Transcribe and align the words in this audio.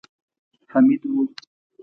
حميد 0.71 1.03
و. 1.11 1.15